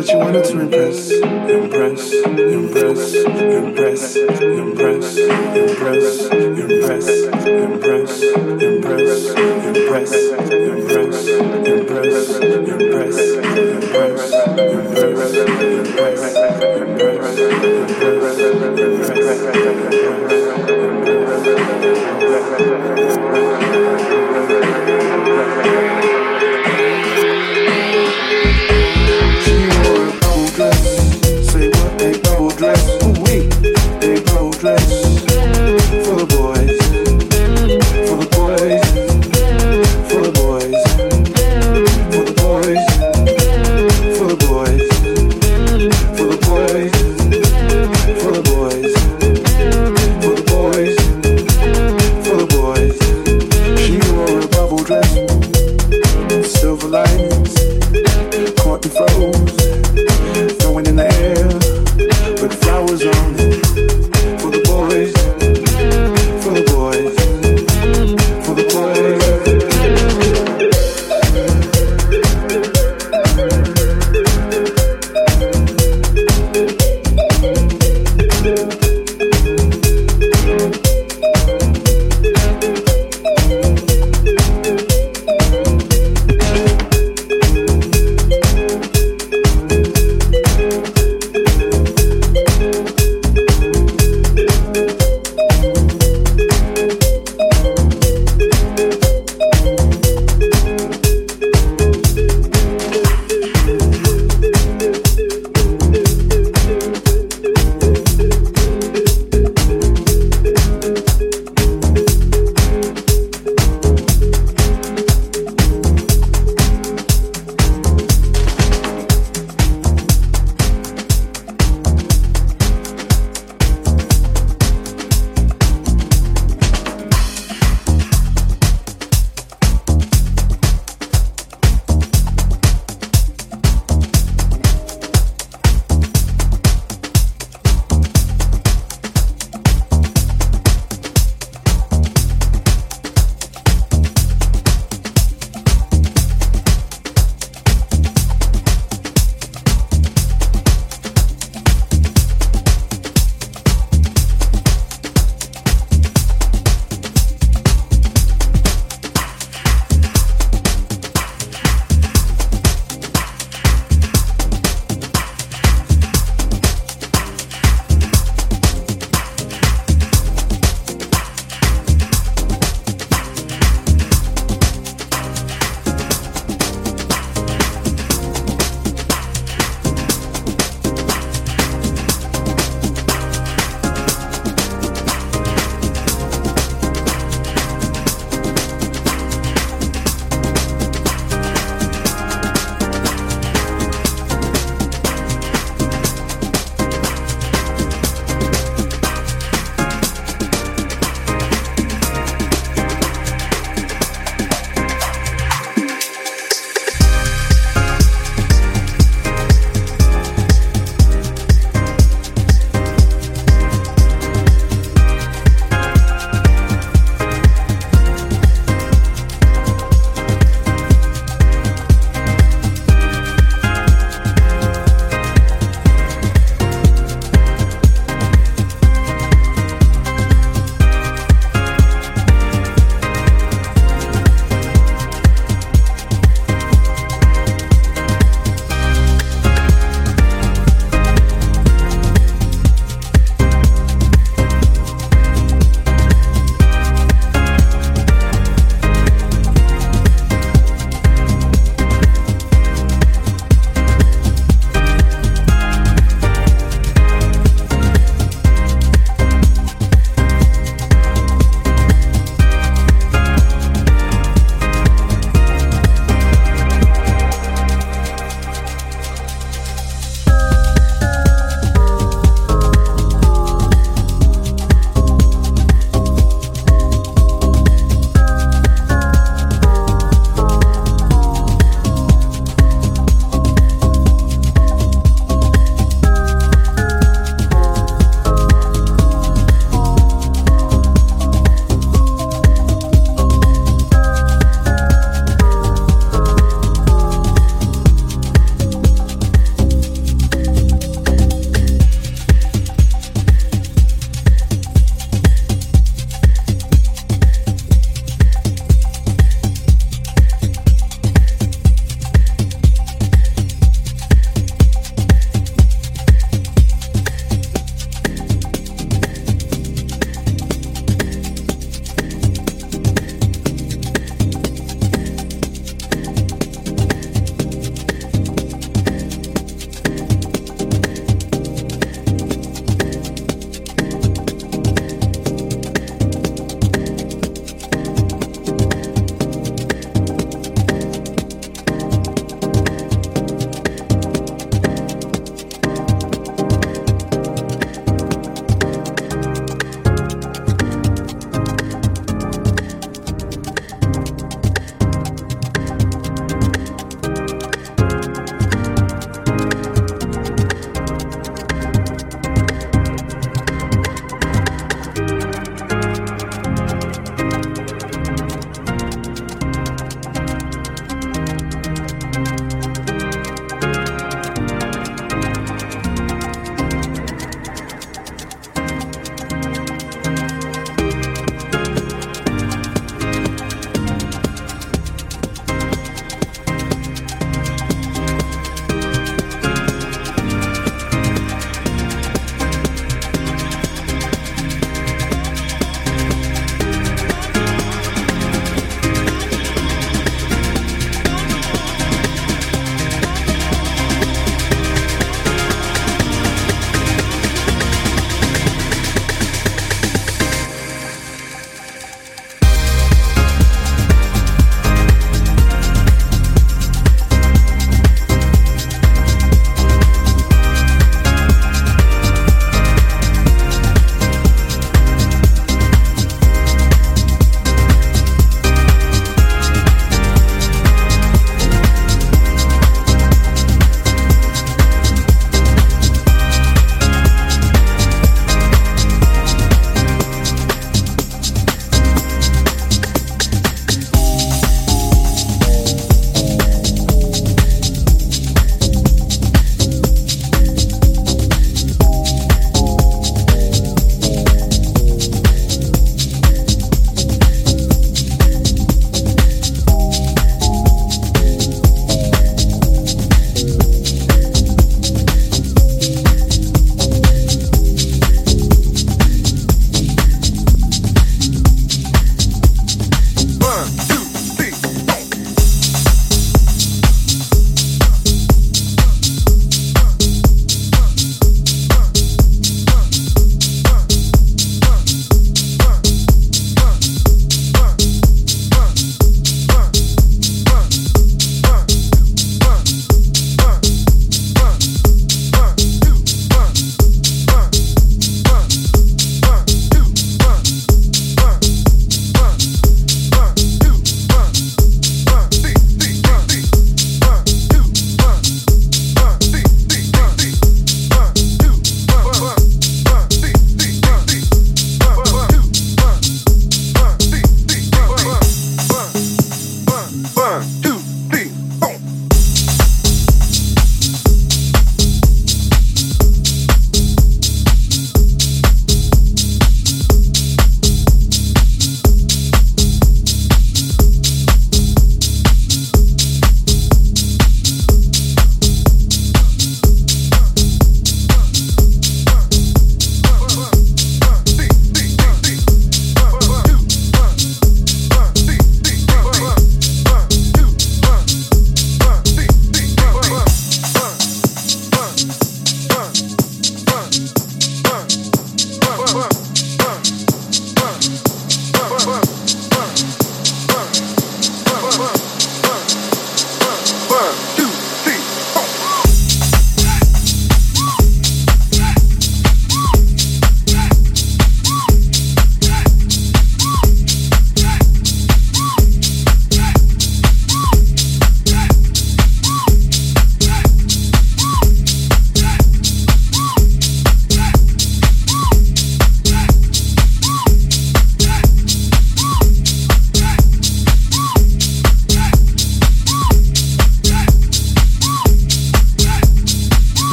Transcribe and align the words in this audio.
That 0.00 0.12
you 0.12 0.18
wanted 0.18 0.44
to 0.44 0.60
impress. 0.60 1.10
Impress, 1.10 2.12
impress, 2.12 2.89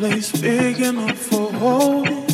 This 0.00 0.30
enough 0.78 1.18
for 1.18 1.52
night. 1.52 2.27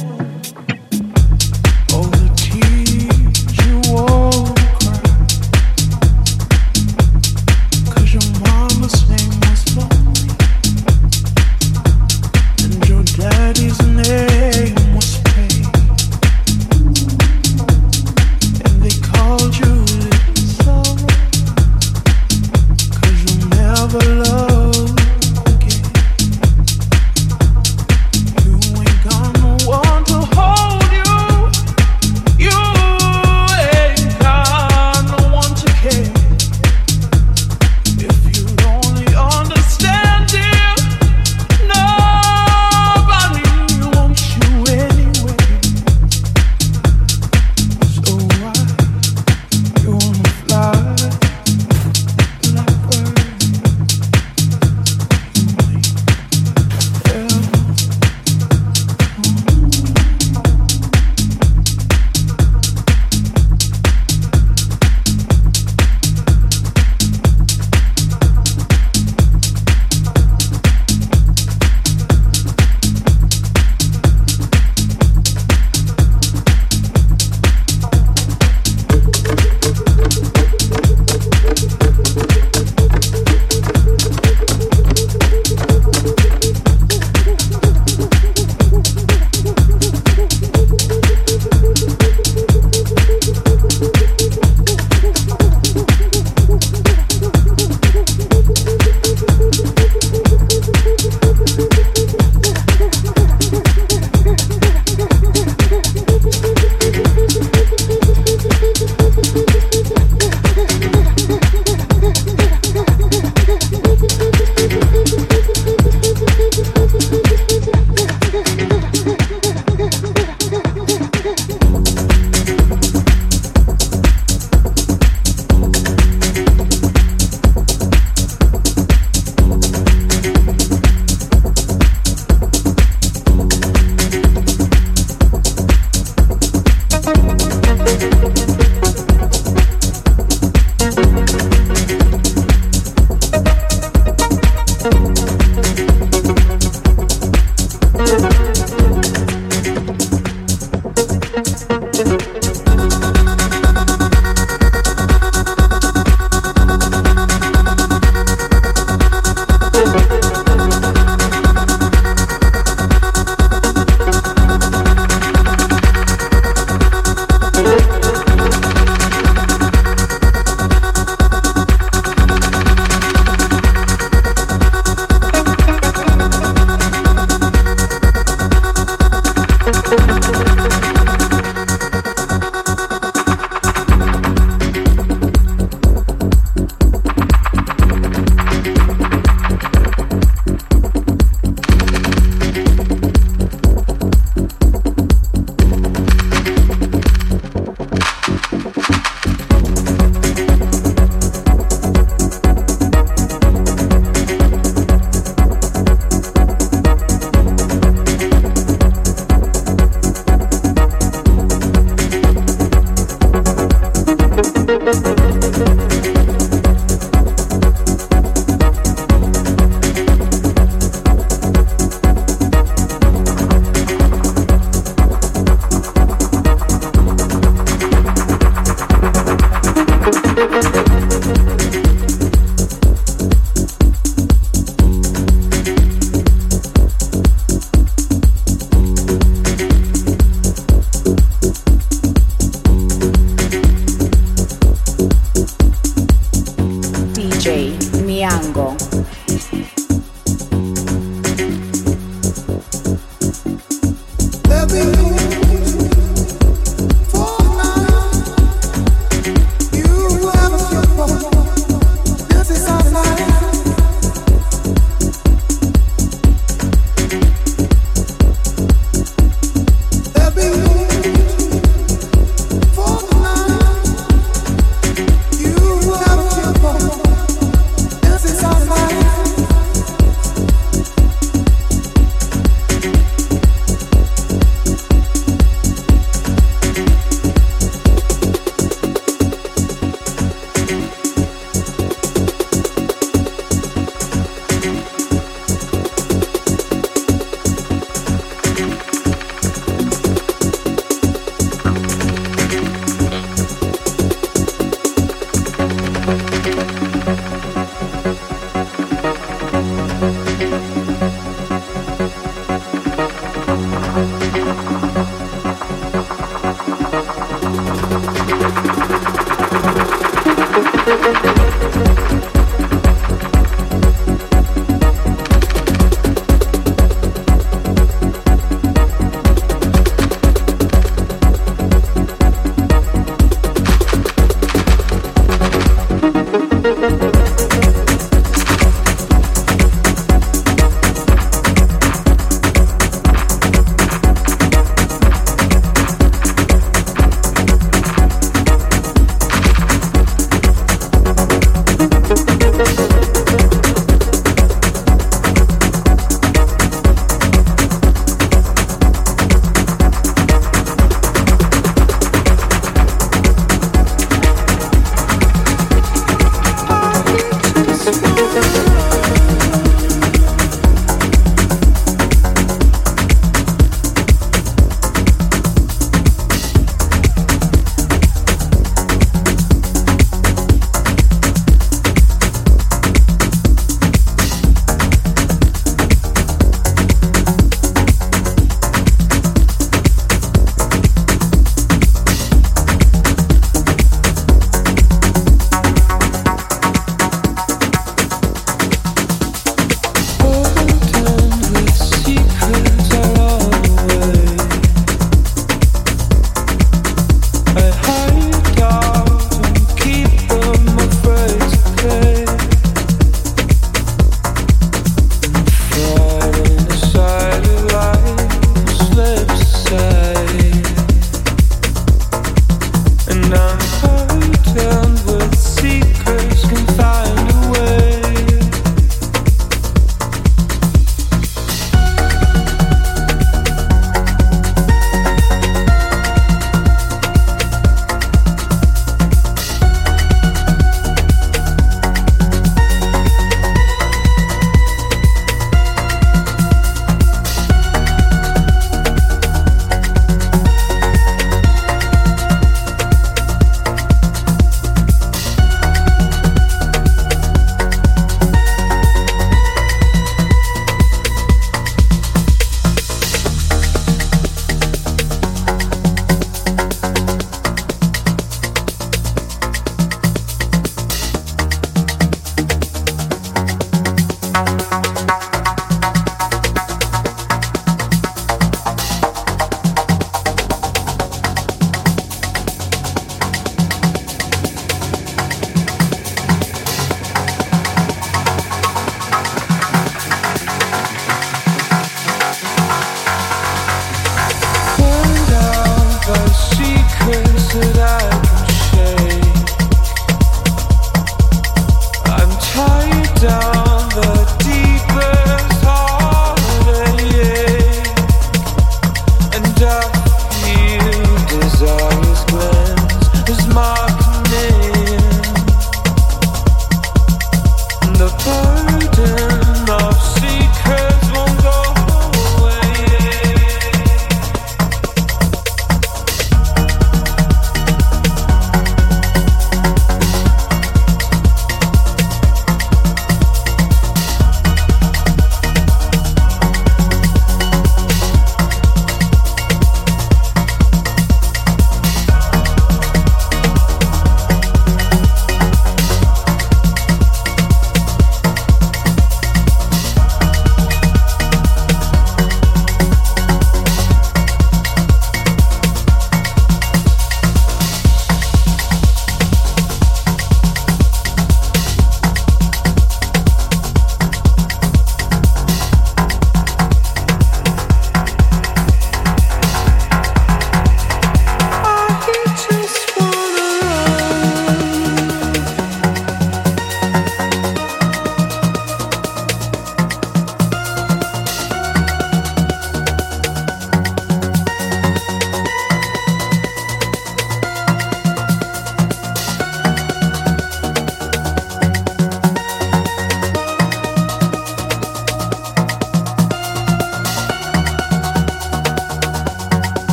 The 474.34 474.93